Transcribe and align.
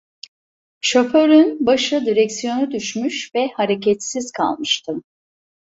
Şoförün 0.81 1.65
başı 1.65 2.05
direksiyona 2.05 2.71
düşmüş 2.71 3.35
ve 3.35 3.47
hareketsiz 3.47 4.31
kalmıştı. 4.31 4.93